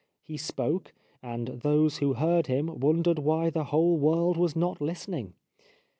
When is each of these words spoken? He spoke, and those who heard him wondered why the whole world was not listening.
He 0.23 0.35
spoke, 0.35 0.93
and 1.21 1.61
those 1.61 1.97
who 1.97 2.13
heard 2.15 2.47
him 2.47 2.79
wondered 2.79 3.19
why 3.19 3.51
the 3.51 3.65
whole 3.65 3.97
world 3.99 4.35
was 4.35 4.55
not 4.55 4.81
listening. 4.81 5.35